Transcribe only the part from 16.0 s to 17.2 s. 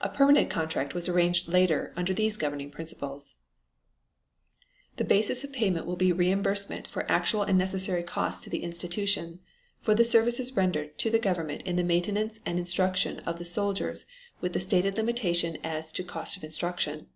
cost of instruction.